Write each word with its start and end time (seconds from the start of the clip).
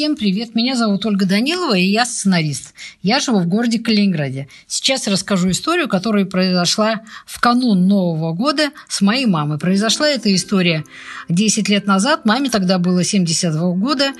Всем 0.00 0.16
привет, 0.16 0.54
меня 0.54 0.76
зовут 0.76 1.04
Ольга 1.04 1.26
Данилова, 1.26 1.76
и 1.76 1.84
я 1.84 2.06
сценарист. 2.06 2.72
Я 3.02 3.20
живу 3.20 3.40
в 3.40 3.46
городе 3.46 3.78
Калининграде. 3.78 4.48
Сейчас 4.66 5.06
расскажу 5.06 5.50
историю, 5.50 5.90
которая 5.90 6.24
произошла 6.24 7.02
в 7.26 7.38
канун 7.38 7.86
Нового 7.86 8.32
года 8.32 8.70
с 8.88 9.02
моей 9.02 9.26
мамой. 9.26 9.58
Произошла 9.58 10.08
эта 10.08 10.34
история 10.34 10.86
10 11.28 11.68
лет 11.68 11.86
назад, 11.86 12.24
маме 12.24 12.48
тогда 12.48 12.78
было 12.78 13.04
72 13.04 13.72
года, 13.74 14.12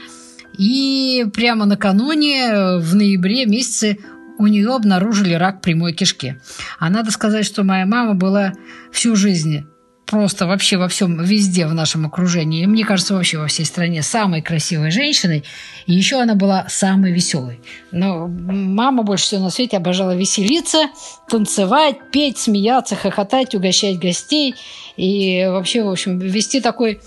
и 0.59 1.24
прямо 1.32 1.64
накануне, 1.64 2.76
в 2.76 2.95
ноябре 2.95 3.46
месяце, 3.46 3.96
у 4.37 4.48
нее 4.48 4.74
обнаружили 4.74 5.32
рак 5.32 5.62
прямой 5.62 5.95
кишки. 5.95 6.38
А 6.78 6.90
надо 6.90 7.10
сказать, 7.10 7.46
что 7.46 7.65
моя 7.65 7.87
мама 7.87 8.12
была 8.12 8.52
всю 8.92 9.16
жизнь 9.16 9.65
просто 10.10 10.46
вообще 10.46 10.77
во 10.77 10.88
всем, 10.88 11.23
везде 11.23 11.66
в 11.66 11.73
нашем 11.73 12.05
окружении, 12.05 12.66
мне 12.66 12.84
кажется, 12.84 13.14
вообще 13.14 13.38
во 13.38 13.46
всей 13.46 13.64
стране 13.64 14.02
самой 14.02 14.42
красивой 14.42 14.91
женщиной. 14.91 15.45
И 15.87 15.95
еще 15.95 16.20
она 16.20 16.34
была 16.34 16.66
самой 16.68 17.12
веселой. 17.12 17.60
Но 17.92 18.27
мама 18.27 19.04
больше 19.04 19.24
всего 19.24 19.45
на 19.45 19.51
свете 19.51 19.77
обожала 19.77 20.16
веселиться, 20.16 20.88
танцевать, 21.28 21.96
петь, 22.10 22.38
смеяться, 22.38 22.96
хохотать, 22.96 23.54
угощать 23.54 24.01
гостей. 24.01 24.56
И 24.96 25.46
вообще, 25.48 25.84
в 25.84 25.88
общем, 25.88 26.18
вести 26.18 26.60
такой 26.60 27.01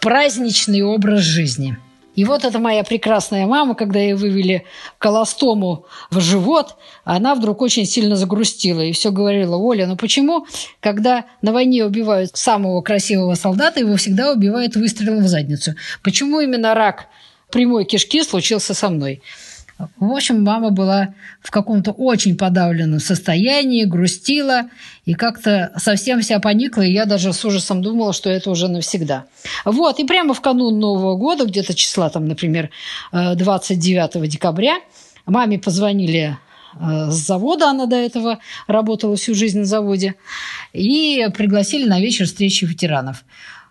праздничный 0.00 0.82
образ 0.82 1.20
жизни– 1.20 1.78
и 2.16 2.24
вот 2.24 2.44
эта 2.44 2.58
моя 2.58 2.82
прекрасная 2.82 3.46
мама, 3.46 3.74
когда 3.74 4.00
ее 4.00 4.16
вывели 4.16 4.64
колостому 4.98 5.86
в 6.10 6.18
живот, 6.18 6.76
она 7.04 7.34
вдруг 7.34 7.60
очень 7.60 7.84
сильно 7.84 8.16
загрустила 8.16 8.80
и 8.80 8.92
все 8.92 9.12
говорила, 9.12 9.56
Оля, 9.56 9.86
ну 9.86 9.96
почему, 9.96 10.46
когда 10.80 11.26
на 11.42 11.52
войне 11.52 11.84
убивают 11.84 12.34
самого 12.34 12.80
красивого 12.80 13.34
солдата, 13.34 13.80
его 13.80 13.96
всегда 13.96 14.32
убивают 14.32 14.76
выстрелом 14.76 15.24
в 15.24 15.28
задницу? 15.28 15.74
Почему 16.02 16.40
именно 16.40 16.74
рак 16.74 17.06
прямой 17.50 17.84
кишки 17.84 18.22
случился 18.22 18.72
со 18.72 18.88
мной? 18.88 19.22
В 19.78 20.10
общем, 20.10 20.42
мама 20.42 20.70
была 20.70 21.14
в 21.42 21.50
каком-то 21.50 21.92
очень 21.92 22.36
подавленном 22.36 22.98
состоянии, 22.98 23.84
грустила 23.84 24.70
и 25.04 25.12
как-то 25.12 25.72
совсем 25.76 26.22
вся 26.22 26.38
поникла, 26.40 26.80
и 26.80 26.92
я 26.92 27.04
даже 27.04 27.32
с 27.34 27.44
ужасом 27.44 27.82
думала, 27.82 28.14
что 28.14 28.30
это 28.30 28.50
уже 28.50 28.68
навсегда. 28.68 29.26
Вот, 29.66 29.98
и 29.98 30.04
прямо 30.04 30.32
в 30.32 30.40
канун 30.40 30.78
Нового 30.78 31.16
года, 31.16 31.44
где-то 31.44 31.74
числа, 31.74 32.08
там, 32.08 32.26
например, 32.26 32.70
29 33.12 34.16
э, 34.16 34.26
декабря, 34.28 34.78
маме 35.26 35.58
позвонили 35.58 36.38
э, 36.80 37.10
с 37.10 37.26
завода, 37.26 37.68
она 37.68 37.84
до 37.84 37.96
этого 37.96 38.38
работала 38.66 39.16
всю 39.16 39.34
жизнь 39.34 39.58
на 39.58 39.66
заводе, 39.66 40.14
и 40.72 41.28
пригласили 41.36 41.86
на 41.86 42.00
вечер 42.00 42.24
встречи 42.24 42.64
ветеранов. 42.64 43.24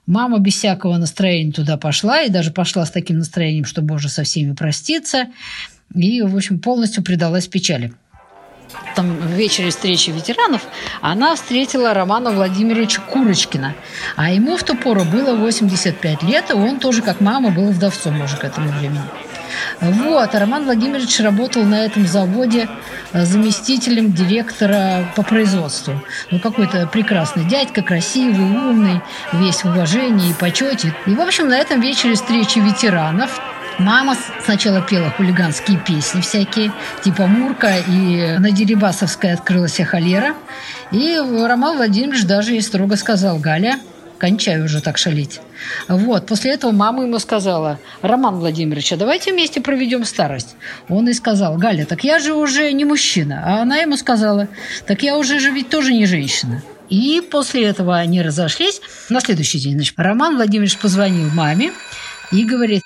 Мама 0.05 0.37
без 0.37 0.53
всякого 0.53 0.97
настроения 0.97 1.51
туда 1.51 1.77
пошла, 1.77 2.21
и 2.21 2.29
даже 2.29 2.51
пошла 2.51 2.85
с 2.85 2.91
таким 2.91 3.17
настроением, 3.17 3.65
что, 3.65 3.81
боже, 3.81 4.07
со 4.07 4.23
всеми 4.23 4.53
проститься– 4.53 5.29
и, 5.93 6.21
в 6.21 6.35
общем, 6.35 6.59
полностью 6.59 7.03
предалась 7.03 7.47
печали. 7.47 7.93
Там 8.95 9.17
в 9.17 9.31
вечере 9.31 9.69
встречи 9.69 10.09
ветеранов 10.09 10.63
она 11.01 11.35
встретила 11.35 11.93
Романа 11.93 12.31
Владимировича 12.31 13.01
Курочкина. 13.01 13.75
А 14.15 14.31
ему 14.31 14.57
в 14.57 14.63
ту 14.63 14.75
пору 14.75 15.03
было 15.03 15.35
85 15.35 16.23
лет, 16.23 16.49
и 16.49 16.53
он 16.53 16.79
тоже, 16.79 17.01
как 17.01 17.21
мама, 17.21 17.51
был 17.51 17.69
вдовцом 17.71 18.21
уже 18.21 18.37
к 18.37 18.43
этому 18.43 18.69
времени. 18.69 19.01
Вот, 19.81 20.33
а 20.33 20.39
Роман 20.39 20.65
Владимирович 20.65 21.19
работал 21.19 21.63
на 21.63 21.85
этом 21.85 22.05
заводе 22.07 22.67
э, 23.13 23.25
заместителем 23.25 24.13
директора 24.13 25.11
по 25.15 25.23
производству. 25.23 26.01
Ну, 26.31 26.39
какой-то 26.39 26.87
прекрасный 26.87 27.45
дядька, 27.45 27.81
красивый, 27.81 28.45
умный, 28.45 29.01
весь 29.33 29.63
в 29.63 29.65
уважении 29.65 30.31
и 30.31 30.33
почете. 30.33 30.93
И, 31.05 31.11
в 31.11 31.21
общем, 31.21 31.47
на 31.47 31.57
этом 31.57 31.81
вечере 31.81 32.15
встречи 32.15 32.59
ветеранов 32.59 33.39
Мама 33.77 34.15
сначала 34.43 34.81
пела 34.81 35.09
хулиганские 35.09 35.77
песни 35.77 36.21
всякие, 36.21 36.71
типа 37.03 37.27
«Мурка», 37.27 37.75
и 37.77 38.37
на 38.37 38.51
Дерибасовской 38.51 39.33
открылась 39.33 39.77
холера. 39.77 40.33
И 40.91 41.17
Роман 41.17 41.75
Владимирович 41.75 42.23
даже 42.23 42.53
ей 42.53 42.61
строго 42.61 42.95
сказал, 42.95 43.37
«Галя, 43.37 43.79
кончай 44.17 44.61
уже 44.61 44.81
так 44.81 44.97
шалить». 44.97 45.41
Вот, 45.89 46.25
после 46.25 46.53
этого 46.53 46.71
мама 46.71 47.03
ему 47.03 47.19
сказала, 47.19 47.77
«Роман 48.01 48.39
Владимирович, 48.39 48.93
а 48.93 48.97
давайте 48.97 49.33
вместе 49.33 49.59
проведем 49.59 50.05
старость». 50.05 50.55
Он 50.87 51.09
и 51.09 51.13
сказал, 51.13 51.57
«Галя, 51.57 51.85
так 51.85 52.05
я 52.05 52.19
же 52.19 52.33
уже 52.33 52.71
не 52.71 52.85
мужчина». 52.85 53.43
А 53.45 53.61
она 53.61 53.77
ему 53.77 53.97
сказала, 53.97 54.47
«Так 54.87 55.03
я 55.03 55.17
уже 55.17 55.39
же 55.39 55.51
ведь 55.51 55.69
тоже 55.69 55.91
не 55.91 56.05
женщина». 56.05 56.63
И 56.89 57.21
после 57.29 57.65
этого 57.65 57.97
они 57.97 58.21
разошлись. 58.21 58.79
На 59.09 59.19
следующий 59.19 59.59
день 59.59 59.73
значит, 59.73 59.95
Роман 59.97 60.35
Владимирович 60.35 60.77
позвонил 60.77 61.29
маме 61.31 61.73
и 62.31 62.45
говорит, 62.45 62.83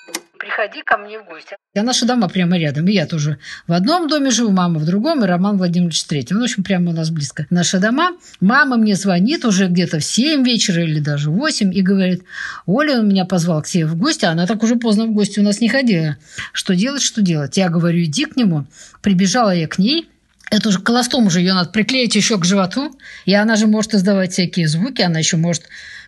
приходи 0.60 0.82
ко 0.82 0.96
мне 0.96 1.18
в 1.18 1.26
гости. 1.26 1.56
А 1.76 1.82
наши 1.82 2.06
дома 2.06 2.28
прямо 2.28 2.58
рядом. 2.58 2.86
И 2.86 2.92
я 2.92 3.06
тоже 3.06 3.38
в 3.66 3.72
одном 3.72 4.08
доме 4.08 4.30
живу, 4.30 4.50
мама 4.50 4.78
в 4.78 4.84
другом, 4.84 5.24
и 5.24 5.26
Роман 5.26 5.56
Владимирович 5.56 6.02
в 6.02 6.08
третьем. 6.08 6.36
Ну, 6.36 6.42
в 6.42 6.44
общем, 6.44 6.64
прямо 6.64 6.90
у 6.90 6.92
нас 6.92 7.10
близко 7.10 7.46
наши 7.50 7.78
дома. 7.78 8.12
Мама 8.40 8.76
мне 8.76 8.94
звонит 8.94 9.44
уже 9.44 9.68
где-то 9.68 9.98
в 9.98 10.04
7 10.04 10.44
вечера 10.44 10.82
или 10.82 11.00
даже 11.00 11.30
в 11.30 11.34
8 11.34 11.74
и 11.74 11.82
говорит, 11.82 12.24
Оля 12.66 12.98
он 12.98 13.08
меня 13.08 13.24
позвал 13.24 13.62
к 13.62 13.66
себе 13.66 13.86
в 13.86 13.96
гости, 13.96 14.24
а 14.24 14.30
она 14.30 14.46
так 14.46 14.62
уже 14.62 14.76
поздно 14.76 15.06
в 15.06 15.12
гости 15.12 15.40
у 15.40 15.42
нас 15.42 15.60
не 15.60 15.68
ходила. 15.68 16.16
Что 16.52 16.74
делать, 16.74 17.02
что 17.02 17.22
делать? 17.22 17.56
Я 17.56 17.68
говорю, 17.68 18.02
иди 18.02 18.24
к 18.24 18.36
нему. 18.36 18.66
Прибежала 19.02 19.54
я 19.54 19.66
к 19.66 19.78
ней, 19.78 20.08
это 20.50 20.68
уже 20.68 20.80
колостом 20.80 21.26
уже 21.26 21.40
ее 21.40 21.54
надо 21.54 21.70
приклеить 21.70 22.16
еще 22.16 22.38
к 22.38 22.44
животу, 22.44 22.92
и 23.24 23.34
она 23.34 23.54
же 23.56 23.66
может 23.66 23.94
издавать 23.94 24.32
всякие 24.32 24.66
звуки, 24.66 25.00
она 25.00 25.20
еще 25.20 25.36
может 25.36 25.62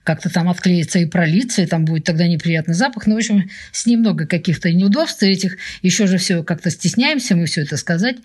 как-то 0.05 0.31
там 0.31 0.49
отклеится 0.49 0.99
и 0.99 1.07
пролиться, 1.07 1.63
и 1.63 1.67
там 1.67 1.85
будет 1.85 2.05
тогда 2.05 2.27
неприятный 2.27 2.75
запах. 2.75 3.07
Ну, 3.07 3.15
в 3.15 3.19
общем, 3.19 3.49
с 3.71 3.87
ним 3.87 4.01
много 4.01 4.27
каких-то 4.27 4.73
неудобств 4.73 5.23
этих. 5.23 5.57
Еще 5.83 6.07
же 6.07 6.19
все 6.19 6.43
как-то 6.43 6.71
стесняемся 6.71 7.37
мы 7.37 7.47
все 7.47 7.63
это 7.63 7.77
сказать. 7.77 8.17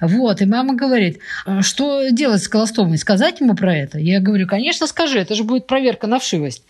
Вот, 0.00 0.40
и 0.42 0.46
мама 0.46 0.74
говорит, 0.74 1.18
«А 1.44 1.62
что 1.62 2.08
делать 2.10 2.42
с 2.42 2.48
колостомой? 2.48 2.98
Сказать 2.98 3.40
ему 3.40 3.54
про 3.54 3.76
это? 3.76 3.98
Я 3.98 4.20
говорю, 4.20 4.46
конечно, 4.46 4.86
скажи, 4.86 5.18
это 5.18 5.34
же 5.34 5.44
будет 5.44 5.66
проверка 5.66 6.06
на 6.06 6.18
вшивость. 6.18 6.62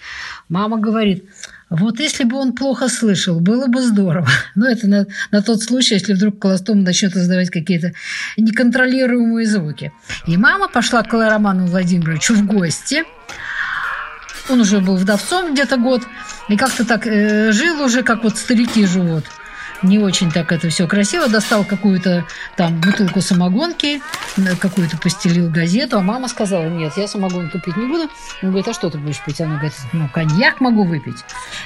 Мама 0.49 0.79
говорит, 0.79 1.25
вот 1.69 2.01
если 2.01 2.25
бы 2.25 2.37
он 2.37 2.55
плохо 2.55 2.89
слышал, 2.89 3.41
было 3.41 3.67
бы 3.67 3.83
здорово. 3.83 4.29
Но 4.55 4.67
это 4.67 4.89
на, 4.89 5.07
на 5.31 5.43
тот 5.43 5.63
случай, 5.63 5.95
если 5.95 6.15
вдруг 6.15 6.39
колостом 6.39 6.83
начнет 6.85 7.15
издавать 7.17 7.51
какие-то 7.51 7.93
неконтролируемые 8.39 9.47
звуки. 9.47 9.93
И 10.27 10.37
мама 10.39 10.69
пошла 10.69 11.03
к 11.03 11.13
Роману 11.13 11.67
Владимировичу 11.67 12.35
в 12.35 12.47
гости– 12.47 13.03
он 14.49 14.61
уже 14.61 14.81
был 14.81 14.97
вдовцом 14.97 15.55
где-то 15.55 15.77
год, 15.77 16.03
и 16.49 16.57
как-то 16.57 16.85
так 16.85 17.07
э, 17.07 17.53
жил 17.53 17.83
уже, 17.83 18.03
как 18.03 18.25
вот 18.25 18.37
старики 18.37 18.87
живут. 18.87 19.25
Не 19.85 19.99
очень 19.99 20.31
так 20.31 20.51
это 20.51 20.71
все 20.71 20.87
красиво. 20.87 21.29
Достал 21.29 21.63
какую-то 21.63 22.25
там 22.57 22.81
бутылку 22.81 23.21
самогонки, 23.21 24.01
какую-то 24.59 24.97
постелил 24.97 25.51
газету, 25.51 25.99
а 25.99 26.01
мама 26.01 26.29
сказала, 26.29 26.65
нет, 26.69 26.95
я 26.97 27.07
самогонку 27.07 27.61
пить 27.61 27.77
не 27.77 27.87
буду. 27.87 28.09
Он 28.43 28.49
говорит, 28.49 28.69
а 28.69 28.73
что 28.73 28.89
ты 28.89 28.97
будешь 28.97 29.23
пить? 29.23 29.43
Она 29.43 29.57
говорит, 29.57 29.75
ну, 29.93 30.09
коньяк 30.09 30.61
могу 30.63 30.85
выпить. 30.85 31.19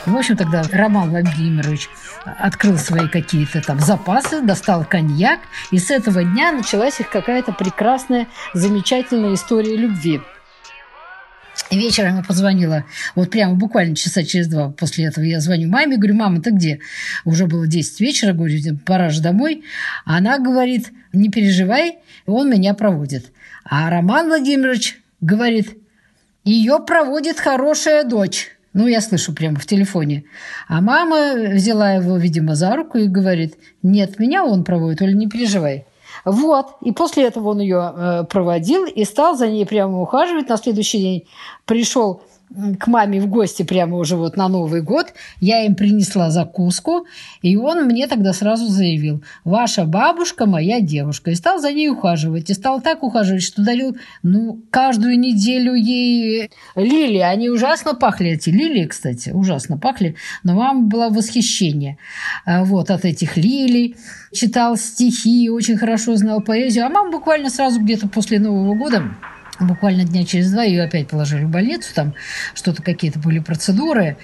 И, 0.05 0.11
в 0.11 0.17
общем, 0.17 0.37
тогда 0.37 0.65
Роман 0.73 1.11
Владимирович 1.11 1.89
открыл 2.25 2.77
свои 2.77 3.09
какие-то 3.09 3.61
там 3.61 3.79
запасы, 3.79 4.41
достал 4.41 4.85
коньяк, 4.85 5.39
и 5.71 5.79
с 5.79 5.91
этого 5.91 6.25
дня 6.25 6.51
началась 6.51 6.99
их 6.99 7.11
какая-то 7.11 7.53
прекрасная, 7.53 8.27
замечательная 8.53 9.35
история 9.35 9.77
любви. 9.77 10.21
Вечером 11.71 12.17
я 12.17 12.23
позвонила, 12.23 12.85
вот 13.15 13.31
прямо 13.31 13.55
буквально 13.55 13.95
часа 13.95 14.25
через 14.25 14.49
два 14.49 14.71
после 14.71 15.05
этого 15.05 15.25
я 15.25 15.41
звоню 15.41 15.69
маме, 15.69 15.99
говорю, 15.99 16.15
мама, 16.15 16.41
ты 16.41 16.51
где? 16.51 16.81
Уже 17.27 17.47
было 17.47 17.67
10 17.67 18.01
вечера, 18.01 18.33
говорю, 18.33 18.59
пора 18.87 19.11
же 19.11 19.21
домой. 19.21 19.65
Она 20.07 20.39
говорит, 20.39 20.91
не 21.13 21.29
переживай, 21.29 21.99
он 22.25 22.49
меня 22.49 22.73
проводит. 22.73 23.33
А 23.65 23.91
Роман 23.91 24.29
Владимирович 24.29 24.99
говорит, 25.21 25.77
ее 26.45 26.79
проводит 26.87 27.39
хорошая 27.39 28.05
дочь. 28.05 28.49
Ну, 28.73 28.87
я 28.87 29.01
слышу 29.03 29.35
прямо 29.35 29.57
в 29.57 29.67
телефоне. 29.67 30.25
А 30.69 30.81
мама 30.81 31.35
взяла 31.53 31.93
его, 31.93 32.17
видимо, 32.17 32.55
за 32.55 32.77
руку 32.77 32.97
и 32.97 33.09
говорит, 33.09 33.57
нет, 33.83 34.19
меня 34.19 34.45
он 34.45 34.65
проводит, 34.65 35.03
Оля, 35.03 35.13
не 35.13 35.29
переживай. 35.29 35.85
Вот. 36.25 36.77
И 36.83 36.93
после 36.93 37.25
этого 37.25 37.51
он 37.51 37.61
ее 37.61 37.93
э, 37.95 38.25
проводил 38.25 38.85
и 38.85 39.05
стал 39.05 39.37
за 39.37 39.49
ней 39.49 39.67
прямо 39.67 40.01
ухаживать. 40.01 40.49
На 40.49 40.57
следующий 40.57 40.99
день 40.99 41.29
пришел 41.65 42.23
к 42.79 42.87
маме 42.87 43.21
в 43.21 43.27
гости 43.27 43.63
прямо 43.63 43.97
уже 43.97 44.17
вот 44.17 44.37
на 44.37 44.49
Новый 44.49 44.83
год. 44.83 45.13
Я 45.41 45.65
им 45.65 45.75
принесла 45.75 46.31
закуску, 46.31 47.07
и 47.43 47.57
он 47.57 47.85
мне 47.85 48.07
тогда 48.07 48.33
сразу 48.33 48.67
заявил, 48.67 49.23
ваша 49.45 49.85
бабушка 49.85 50.47
моя 50.47 50.81
девушка. 50.81 51.31
И 51.31 51.35
стал 51.35 51.61
за 51.61 51.73
ней 51.73 51.89
ухаживать. 51.89 52.51
И 52.51 52.55
стал 52.55 52.81
так 52.81 53.03
ухаживать, 53.03 53.43
что 53.43 53.63
дарил 53.63 53.97
ну, 54.23 54.61
каждую 54.71 55.19
неделю 55.19 55.75
ей 55.75 56.51
лилии. 56.75 57.21
Они 57.21 57.51
ужасно 57.51 57.95
пахли, 57.95 58.31
эти 58.31 58.51
лилии, 58.51 58.87
кстати, 58.87 59.31
ужасно 59.31 59.79
пахли. 59.79 60.17
Но 60.43 60.55
мама 60.55 60.83
была 60.83 61.09
в 61.11 61.15
восхищении 61.15 61.99
а, 62.45 62.65
вот, 62.65 62.91
от 62.91 63.05
этих 63.05 63.37
лилий. 63.37 63.97
Читал 64.33 64.77
стихи, 64.77 65.51
очень 65.51 65.77
хорошо 65.77 66.17
знал 66.17 66.41
поэзию. 66.41 66.87
А 66.87 66.89
мама 66.89 67.11
буквально 67.11 67.51
сразу 67.51 67.81
где-то 67.81 68.09
после 68.09 68.39
Нового 68.39 68.75
года 68.75 69.03
буквально 69.61 70.05
дня 70.05 70.25
через 70.25 70.51
два 70.51 70.63
ее 70.63 70.85
опять 70.85 71.09
положили 71.09 71.45
в 71.45 71.51
больницу, 71.51 71.95
там 71.95 72.15
что-то 72.55 72.83
какие-то 72.83 73.19
были 73.19 73.39
процедуры, 73.39 74.17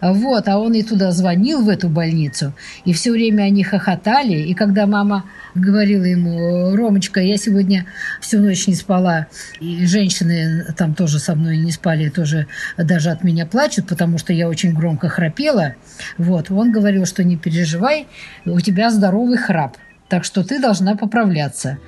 вот, 0.00 0.48
а 0.48 0.58
он 0.58 0.74
и 0.74 0.82
туда 0.82 1.12
звонил 1.12 1.62
в 1.64 1.68
эту 1.68 1.88
больницу, 1.88 2.52
и 2.84 2.92
все 2.92 3.10
время 3.10 3.44
они 3.44 3.64
хохотали, 3.64 4.34
и 4.34 4.54
когда 4.54 4.86
мама 4.86 5.24
говорила 5.54 6.04
ему, 6.04 6.74
Ромочка, 6.76 7.20
я 7.20 7.36
сегодня 7.36 7.86
всю 8.20 8.40
ночь 8.40 8.66
не 8.66 8.74
спала, 8.74 9.26
и 9.60 9.86
женщины 9.86 10.72
там 10.76 10.94
тоже 10.94 11.18
со 11.18 11.34
мной 11.34 11.56
не 11.58 11.72
спали, 11.72 12.08
тоже 12.08 12.46
даже 12.76 13.10
от 13.10 13.24
меня 13.24 13.46
плачут, 13.46 13.88
потому 13.88 14.18
что 14.18 14.32
я 14.32 14.48
очень 14.48 14.74
громко 14.74 15.08
храпела, 15.08 15.74
вот, 16.18 16.50
он 16.50 16.72
говорил, 16.72 17.06
что 17.06 17.24
не 17.24 17.36
переживай, 17.36 18.06
у 18.44 18.60
тебя 18.60 18.90
здоровый 18.90 19.38
храп, 19.38 19.76
так 20.12 20.24
что 20.24 20.44
ты 20.44 20.60
должна 20.60 20.94
поправляться. 20.94 21.78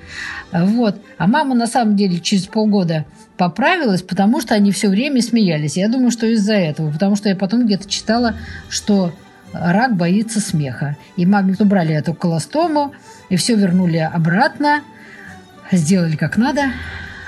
Вот. 0.51 0.99
А 1.19 1.27
мама 1.27 1.53
на 1.53 1.67
самом 1.67 1.95
деле 1.95 2.19
через 2.19 2.47
полгода 2.47 3.05
поправилась, 3.37 4.01
потому 4.01 4.41
что 4.41 4.55
они 4.55 4.71
все 4.71 4.89
время 4.89 5.21
смеялись. 5.21 5.77
Я 5.77 5.89
думаю, 5.89 6.09
что 6.09 6.25
из-за 6.25 6.55
этого, 6.55 6.91
потому 6.91 7.15
что 7.15 7.29
я 7.29 7.35
потом 7.35 7.67
где-то 7.67 7.87
читала, 7.87 8.33
что 8.67 9.13
рак 9.53 9.95
боится 9.95 10.39
смеха. 10.39 10.97
И 11.17 11.27
маме 11.27 11.55
убрали 11.59 11.93
эту 11.93 12.15
колостому, 12.15 12.93
и 13.29 13.35
все 13.35 13.53
вернули 13.53 13.97
обратно, 13.97 14.81
сделали 15.71 16.15
как 16.15 16.35
надо. 16.35 16.71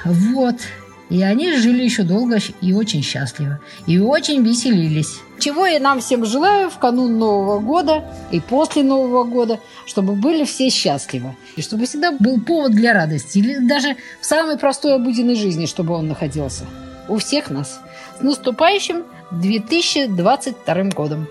Вот. 0.03 0.55
И 1.11 1.21
они 1.21 1.55
жили 1.57 1.83
еще 1.83 2.01
долго 2.01 2.39
и 2.59 2.73
очень 2.73 3.03
счастливо. 3.03 3.59
И 3.85 4.00
очень 4.00 4.43
веселились. 4.43 5.19
Чего 5.47 5.65
я 5.65 5.79
нам 5.79 6.01
всем 6.01 6.25
желаю 6.25 6.69
в 6.69 6.77
канун 6.77 7.17
Нового 7.17 7.59
года 7.59 8.03
и 8.31 8.41
после 8.41 8.83
Нового 8.83 9.23
года, 9.23 9.61
чтобы 9.85 10.11
были 10.11 10.44
все 10.44 10.69
счастливы. 10.69 11.38
И 11.55 11.61
чтобы 11.61 11.85
всегда 11.85 12.11
был 12.11 12.41
повод 12.41 12.73
для 12.73 12.91
радости. 12.91 13.38
Или 13.38 13.65
даже 13.65 13.95
в 14.19 14.25
самой 14.25 14.57
простой 14.57 14.95
обыденной 14.95 15.35
жизни, 15.35 15.65
чтобы 15.65 15.94
он 15.94 16.09
находился. 16.09 16.65
У 17.07 17.17
всех 17.17 17.49
нас. 17.49 17.79
С 18.19 18.21
наступающим 18.21 19.05
2022 19.31 20.83
годом! 20.94 21.29